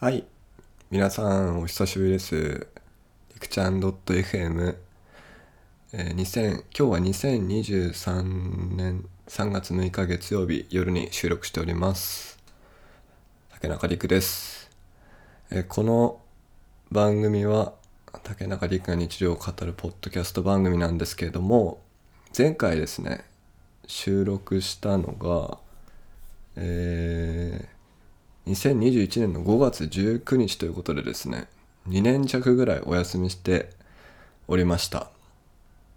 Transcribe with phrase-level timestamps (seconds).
[0.00, 0.24] はい。
[0.92, 2.68] 皆さん、お久しぶりです。
[3.34, 4.76] りくちゃん .fm、
[5.92, 12.38] えー、2000今日は2023年3月6日月曜日夜に収録しております。
[13.50, 14.70] 竹中陸です。
[15.50, 16.20] えーこの
[16.92, 17.72] 番組は
[18.22, 21.80] 竹中陸が日常を語るポッドキャスト番組なんですけれども、
[22.38, 23.24] 前回ですね、
[23.88, 25.58] 収録したのが、
[26.54, 27.77] えー
[28.48, 31.48] 2021年の5月19日ということでですね
[31.88, 33.70] 2年弱ぐらいお休みして
[34.46, 35.10] おりました。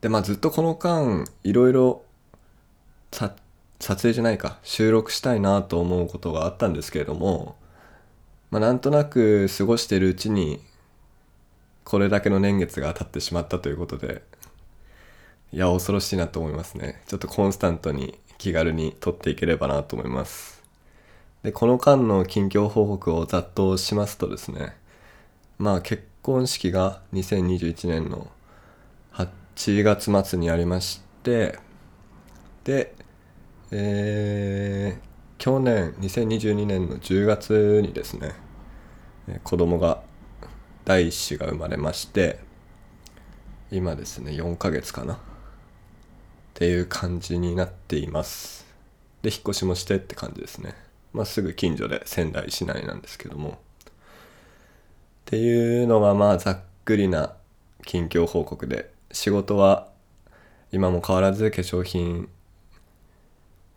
[0.00, 2.02] でまあずっとこの間いろいろ
[3.10, 3.32] 撮
[3.80, 7.56] 影じゃないか収録したいなと思うことがあったんですけれども
[8.50, 10.60] まあなんとなく過ごしているうちに
[11.84, 14.22] これだけの年月が経ってしまったということで
[15.52, 17.02] いや恐ろしいなと思いますね。
[17.06, 20.57] ちょっとコンスタントに気軽に撮っていければなと思います。
[21.42, 24.76] でこの間の近況報告をざっとしますとですね
[25.58, 28.30] まあ結婚式が2021年の
[29.12, 31.58] 8月末にありまして
[32.64, 32.94] で
[33.70, 35.08] えー
[35.38, 38.32] 去年2022年の10月にですね
[39.44, 40.02] 子供が
[40.84, 42.40] 第一子が生まれまして
[43.70, 45.18] 今ですね4ヶ月かなっ
[46.54, 48.66] ていう感じになっています。
[49.22, 50.87] で引っ越しもしてって感じですね。
[51.12, 53.50] まあ、すぐ近所で仙台市内なんですけども。
[53.50, 57.34] っていうのがまあざっくりな
[57.84, 59.88] 近況報告で仕事は
[60.72, 62.28] 今も変わらず化粧品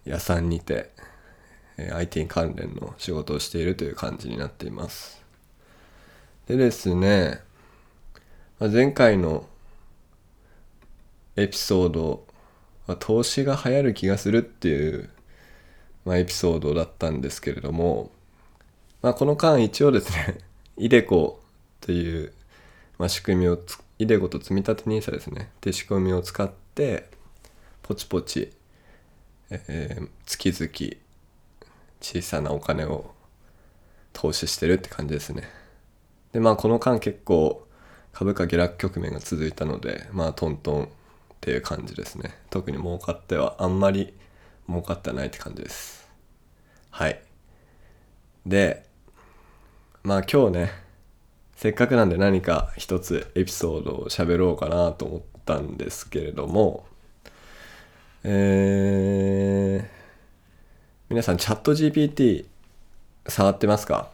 [0.06, 0.92] 屋さんにて
[1.78, 5.22] IT 関連の仕事をしているという感じになっています。
[6.48, 7.42] でですね
[8.60, 9.46] 前回の
[11.36, 12.26] エピソード
[12.88, 15.10] は投資が流行る気がするっていう
[16.06, 18.12] まあ、エピソードだったんですけれども、
[19.02, 20.38] まあ、この間一応ですね、
[20.78, 21.42] イデコ
[21.80, 22.34] という、
[22.98, 27.10] まあ、仕組みをつ、イデコと積み立て NISA ですね、って仕組みを使って、
[27.84, 28.52] ポチポチ、
[29.50, 31.02] えー月々
[32.02, 33.14] 小さなお金を
[34.14, 35.44] 投資してるって感じですね。
[36.34, 37.68] で、まあこの間結構
[38.12, 40.88] 株価下落局面が続いたので、まあトントンっ
[41.40, 42.38] ていう感じですね。
[42.50, 44.14] 特に儲かってはあんまり
[44.68, 46.10] 儲かってないって感じです。
[46.90, 47.22] はい。
[48.46, 48.86] で、
[50.04, 50.72] まあ今日ね、
[51.56, 56.86] せっかくなんで何か一つエピソードを喋ろうかなと思ったんですけれども、
[58.24, 59.90] えー、
[61.10, 62.46] 皆さんチャット GPT
[63.28, 64.10] 触ってますか？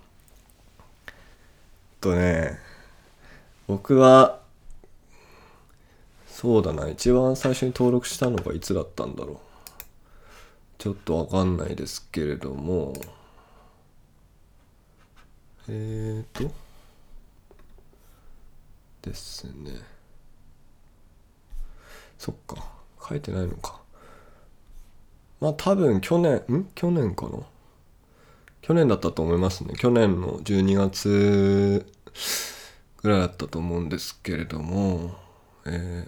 [2.01, 2.59] とね、
[3.67, 4.39] 僕は、
[6.27, 9.37] そうだな、一番最初に登録したのがいつだったんだろう。
[10.77, 12.93] ちょっとわかんないですけれども、
[15.67, 16.51] えーと、
[19.01, 19.71] ですね。
[22.17, 22.63] そっか、
[23.09, 23.81] 書いてないのか。
[25.39, 26.69] まあ多分去年、ん？
[26.75, 27.39] 去年かな？
[28.61, 29.73] 去年だったと思いますね。
[29.77, 31.85] 去年の12月
[32.97, 35.15] ぐらいだったと思うんですけれども、
[35.65, 36.07] え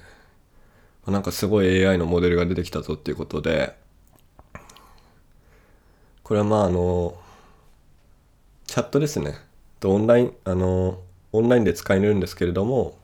[1.08, 1.12] ー。
[1.12, 3.79] なんかすごい AI のモデルが出てきたぞっていうことで、
[6.30, 7.18] これはまああの、
[8.68, 9.34] チャットですね。
[9.80, 11.00] とオンライン、あの、
[11.32, 13.00] オンラインで使えるんですけれども、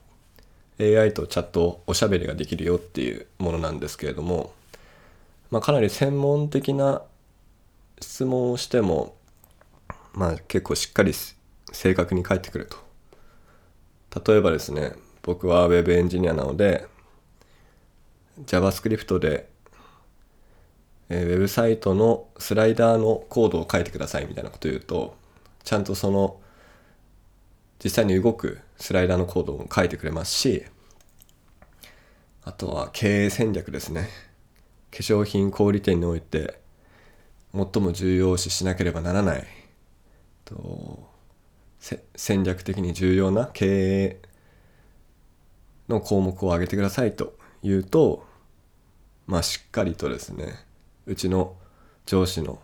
[0.78, 4.52] AI とチャットおしゃべりができるよっていうものなんですけれども、
[5.50, 7.02] まあかなり専門的な
[8.00, 9.16] 質問をしても、
[10.12, 11.12] まあ結構しっかり
[11.72, 12.68] 正確に返ってくる
[14.14, 14.30] と。
[14.32, 14.92] 例えばですね、
[15.22, 16.86] 僕は Web エンジニアなので、
[18.44, 19.48] JavaScript で
[21.08, 25.16] えーウェブサイトのスライダーのコードを書いてくださいみたいなこと言うと、
[25.64, 26.40] ちゃんとその
[27.82, 30.64] 実際に動くスライダーのコードを書いてくれますし、
[32.44, 34.08] あとは経営戦略ですね。
[34.90, 36.60] 化粧品小売店において
[37.52, 39.44] 最も重要視しなければならない
[40.44, 41.10] と
[42.14, 44.22] 戦略的に重要な経営
[45.88, 48.26] の項目を挙げてくださいと言うと、
[49.26, 50.54] まあしっかりとですね、
[51.06, 51.56] うちの
[52.04, 52.58] 上司の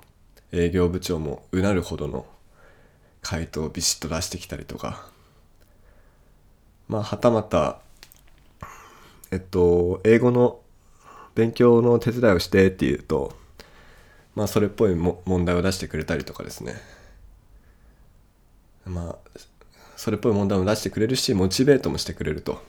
[0.50, 2.26] 営業部長もうなるほどの
[3.22, 5.06] 回答をビシッと出してきたりとか、
[6.88, 7.78] まあはたまた、
[9.30, 10.60] えっと、英語の
[11.34, 13.32] 勉強の手伝いをしてって言うと、
[14.34, 16.74] まあそれっぽいも問題を出してくれたりとかですね。
[18.84, 19.38] まあ、
[19.96, 22.60] それっぽい問題も出してくれるし、モチベートもしてくれると。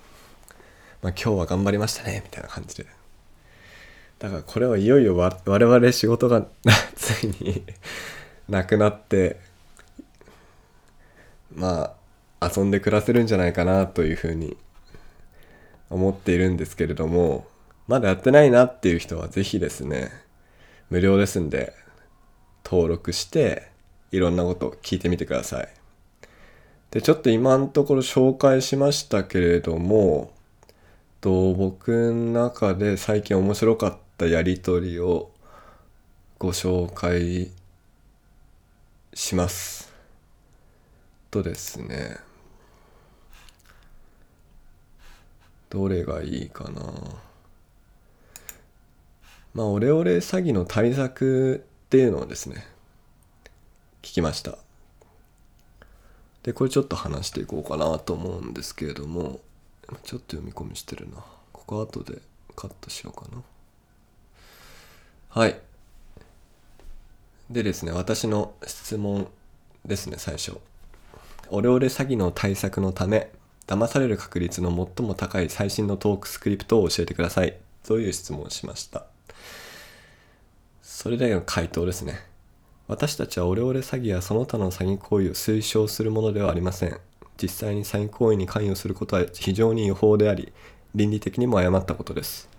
[1.01, 2.85] まあ今日は頑張りましたね、みたいな感じで。
[4.23, 6.47] だからこれはいよいよ我々仕事が
[6.95, 7.61] ついに
[8.47, 9.35] なくなって、
[11.53, 11.93] ま
[12.39, 14.55] あ遊んで暮らせるんじゃないかなというふうに
[15.89, 17.45] 思っているんですけれども
[17.87, 20.09] まだやってないなっていう人は是非ですね
[20.89, 21.73] 無料ですんで
[22.63, 23.71] 登録して
[24.11, 25.69] いろんなこと聞いてみてください。
[26.91, 30.31] でちょっと今のところ紹介しましたけれども
[31.19, 35.31] と僕の中で最近面白かったやり取りを
[36.39, 37.51] ご紹介
[39.13, 39.91] します。
[41.29, 42.17] とですね。
[45.69, 46.81] どれがいいかな。
[49.53, 52.65] まあオレオレ詐欺の対策っていうのをですね
[54.01, 54.57] 聞きました。
[56.43, 59.39] でこれちょっと話していこうかなと思うんですけれども
[60.03, 61.25] ちょっと読み込みしてるな。
[61.51, 62.19] ここ後で
[62.55, 63.41] カットしようかな。
[65.33, 65.59] はい。
[67.49, 69.27] でですね私の質問
[69.83, 70.59] ですね最初。
[71.49, 73.31] オレオレ詐欺の対策のため
[73.65, 77.57] 騙される確率の最も高い最新のトークスクリプトを教えてください。
[77.81, 79.07] という質問をしました。
[80.83, 82.19] それでの回答ですね。
[82.87, 86.99] 私たちはオレオレ詐欺やその他の詐欺行為を推奨するものではありません。
[87.41, 90.53] 実際に詐欺行為に関与することは非常に違法であり
[90.93, 92.53] 倫理的にも誤ったことです。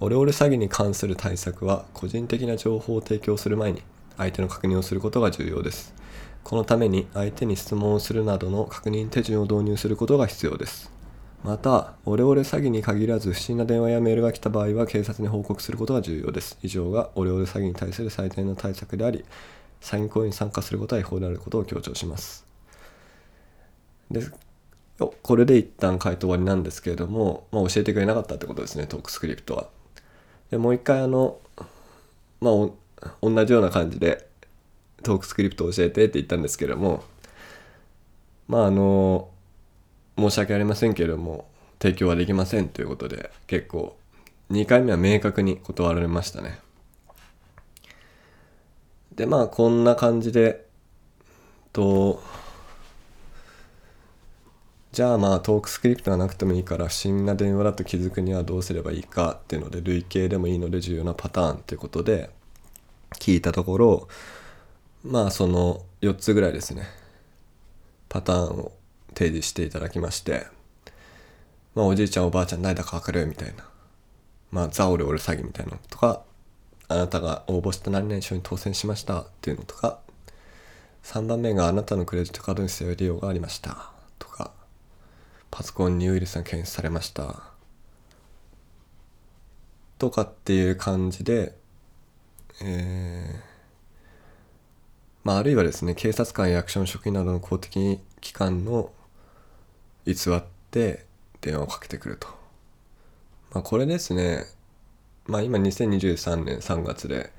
[0.00, 3.82] オレオレ詐欺に関する対策は個人的な情報を提供する前に
[4.16, 5.94] 相手の確認をすることが重要です
[6.44, 10.92] このために相手に質問をするなどの確認手順を導入することが必要です。
[11.42, 16.58] また、オレオレ詐欺に限らず不審な電話やメールが来た場合は警察に報告することが重要です。
[16.62, 19.24] 以上がオレオレ詐欺に対する最低の対策であり、
[19.80, 22.46] 詐欺行為に参加することは違法であることを強調します。
[24.10, 24.20] で
[24.98, 29.68] これで一旦回答終わりなんですけれども、まあ、教えてくれなかったってことですね、トークスクリプトは。
[30.54, 31.40] でもう一回あの、
[32.40, 34.28] まあ、同じような感じで
[35.02, 37.02] トークスクリプト教えてって言ったんですけれども
[38.46, 39.30] まああの
[40.16, 41.48] 申し訳ありませんけれども
[41.82, 43.96] 提供はできませんということで結構
[44.52, 46.60] 2回目は明確に断られましたね。
[49.16, 50.66] でまあこんな感じで
[51.72, 52.22] と
[54.94, 62.30] じゃあまあトークスクリプトがなくてもいいから不審な電話だと気づくにはどうすればいいかっていうので累計でもいいので重要なパターンということで
[63.14, 64.08] 聞いたところ
[65.02, 66.84] まあその4つぐらいですね。
[68.08, 68.72] パターンを
[69.14, 70.46] 提示していただきまして
[71.74, 73.68] まあおじいちゃんおばあちゃん誰だか分かるみたいな。
[74.52, 76.22] まあザオレオレ詐欺みたいなのとか
[76.86, 79.98] あなたが応募した何々賞に当選しましたっていうのとか
[81.02, 83.90] 3番目があなたのクレジットカードに背負い利用がありました
[84.20, 84.52] とか
[85.54, 87.44] パソコンにウイルスが検出されました。
[89.98, 91.54] とかっていう感じで
[92.60, 93.54] えー
[95.22, 98.90] まあ、あるいはですね警察官や役所の職員などの公的機関の
[100.04, 100.42] 偽っ
[100.72, 101.06] て
[101.40, 102.26] 電話をかけてくると、
[103.52, 104.44] まあ、これですね
[105.26, 107.30] まあ今2023年3月で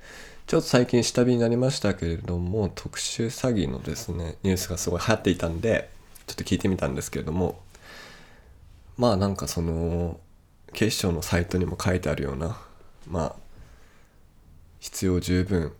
[0.46, 5.90] ちょっと最近下火になりましたけれども特殊詐欺のですねニュースがすごい流行っていたんで
[6.26, 7.60] ちょっと聞いてみたんですけれども
[8.96, 10.20] まあなんかその
[10.72, 12.58] 警視庁のサイトにも書いてあるような
[13.06, 13.36] まあ
[14.80, 15.72] 必要十分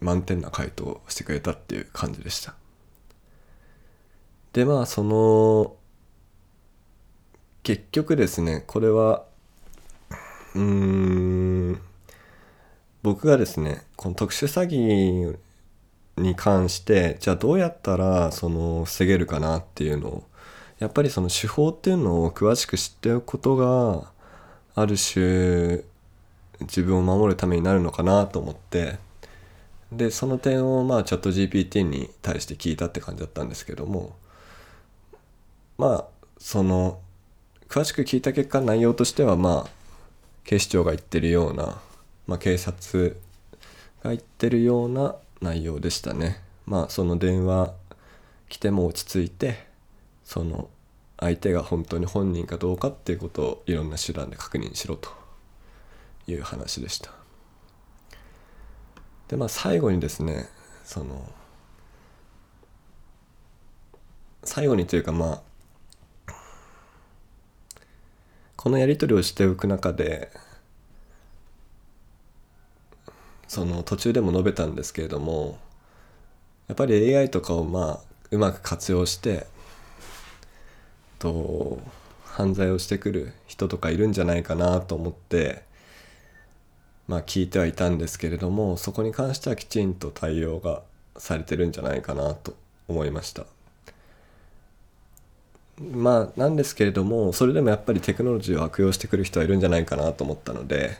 [0.00, 2.54] 満点な回答をしてくれたっていう感じでした。
[4.52, 5.76] でまあその
[7.62, 9.24] 結局ですねこれは
[10.54, 11.80] うーん
[13.02, 15.38] 僕がですねこの特殊詐欺
[16.16, 20.24] に関してじゃあどうやったらその防げるかなっていうのを
[20.78, 24.10] やっぱりその手法っていうのを詳しく知っておくことが
[24.74, 25.82] ある種
[26.60, 28.98] 自分を守るためになるのかなと思って
[29.92, 34.16] でその点をまあチャット GPT に対して聞いたって感じだったんですけども
[35.78, 36.04] まあ
[36.38, 37.00] その
[37.68, 39.70] 詳しく聞いた結果内容としてはまあ
[40.44, 41.80] 警視庁が言ってるような、
[42.26, 43.16] まあ、警察
[44.02, 46.40] が言ってるような内容でしたね。
[46.66, 47.72] まあその電話
[48.48, 49.66] 来ても落ち着いて
[50.26, 50.68] その
[51.18, 55.08] 相手が本当に本人かどうかっていうことをいろんな手段で確認しろと
[56.26, 57.12] いう話でした。
[59.28, 60.48] でまあ最後にですね
[60.84, 61.32] その
[64.42, 65.42] 最後にというかま
[66.26, 66.32] あ
[68.56, 70.32] このやり取りをしておく中で
[73.46, 75.58] その途中でも述べたんですけれども
[76.66, 79.46] やっぱり AI とかをまあうまく活用して
[81.32, 81.80] と
[82.24, 85.66] 犯罪をしてくる人とかいるんじゃないかなと思って
[87.08, 90.82] まあ、聞いてはいたんですけれどもそこに関してはきちんと対応が
[91.16, 92.54] されてるんじゃないかなと
[92.88, 93.44] 思いました。
[95.78, 100.96] まあなんですけれどもそれでもやっぱりテクノロジーを悪用してくる人はいるんじゃないかなと思ったので、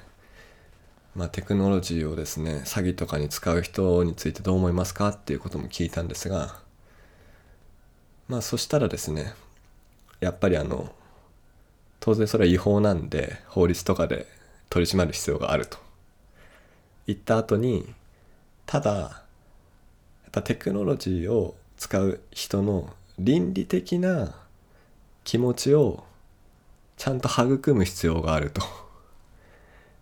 [1.14, 6.59] まあ、テクノロジーをですね詐欺とかに使う人についてどう思いますかっていうことも聞いたんですが
[8.28, 9.33] まあそしたらですね
[10.20, 10.92] やっぱりあの
[12.00, 14.26] 当然それは違法なんで法律とかで
[14.70, 15.78] 取り締まる必要があると。
[17.06, 17.94] 言った後に
[18.66, 19.08] ただや
[20.28, 24.35] っぱテクノロジーを使う人の倫理的な
[25.25, 26.04] 気持ちを
[26.96, 28.87] ちゃんと育む必要があると。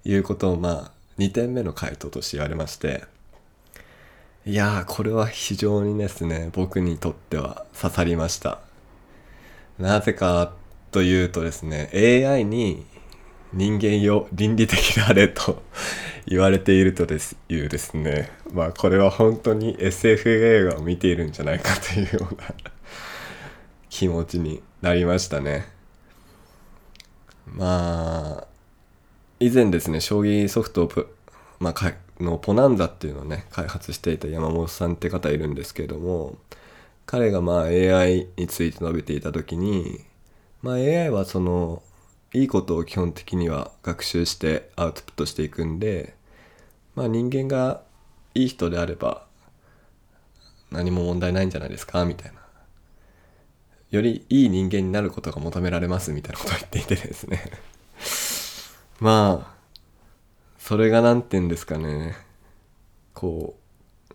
[0.06, 3.04] いうことをまあ2点目の回答として言われまして。
[4.46, 8.60] いやこれは非常にですね僕にとっては刺さりました。
[9.78, 10.52] なぜか
[10.90, 12.84] というとですね AI に
[13.52, 15.62] 人間よ倫理的であれと
[16.26, 22.54] 言われているとですいうですねまあこれは本当に SF 映画を見ているんじゃないかというような
[23.90, 25.72] 気持ちになりましたね。
[27.46, 28.46] まあ
[29.38, 30.90] 以前ですね将棋ソフトを
[31.60, 36.36] まあ、のポナンザっていうのをね開発していた山本さんって方いるんですけれども
[37.06, 40.00] 彼がまあ AI について述べていた時に
[40.62, 41.82] まあ AI はその
[42.32, 46.14] いいことを基本的には学習してアウトプットしていくんで
[46.94, 47.82] まあ人間が
[48.34, 49.26] いい人であれば
[50.70, 52.04] 何も問題ないんじゃないですか？
[52.04, 52.40] みたいな。
[53.90, 56.10] よりいい人間になることが求められます？
[56.12, 57.44] みたいなことを言っていてですね。
[58.98, 59.54] まあ
[60.58, 62.16] それが何て言うんですかね。
[63.12, 63.56] こ
[64.10, 64.14] う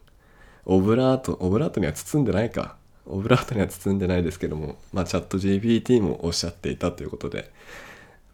[0.66, 2.76] オブラートオブラートには包んでないか。
[3.06, 7.52] オブラートには包んでないですけどもまあチャット GPT もおっしゃっていたということで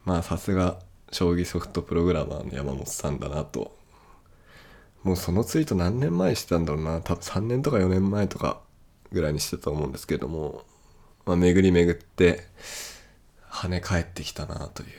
[0.03, 0.77] まあさすが
[1.11, 3.75] 将棋ソフトプログラマーの山本さんだなと。
[5.03, 6.99] もうそのツイート何年前してたんだろうな。
[6.99, 8.59] 多分3年とか4年前とか
[9.11, 10.65] ぐらいにしてたと思うんですけども
[11.25, 12.43] まあ、巡り巡って
[13.49, 14.89] 跳ね返ってきたなという。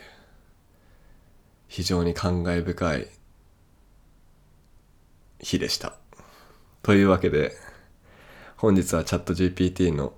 [1.68, 3.08] 非常に感慨深い
[5.40, 5.94] 日でした。
[6.82, 7.52] というわけで
[8.57, 10.13] 本日はチャット GPT の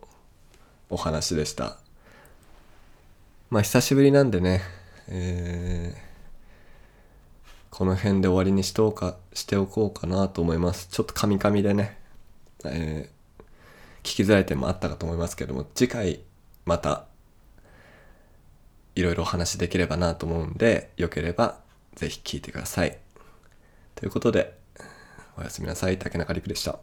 [0.90, 1.78] お話でした。
[3.50, 4.62] まあ久しぶりなんでね、
[5.09, 10.88] えー、この辺で終わりにしとうかしておこうかなと思います。
[10.88, 11.99] ちょっとカミカミでね、
[12.64, 13.18] えー
[14.09, 16.21] 聞きづらい点もあったかと思いますけども次回
[16.64, 17.04] また
[18.95, 21.59] いろいろお話できればなと思うんでよければ
[21.95, 22.99] ぜひ聞いてください。
[23.95, 24.57] ということで
[25.37, 26.78] おやすみなさい竹中陸でした。